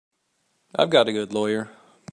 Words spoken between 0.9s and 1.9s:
a good lawyer.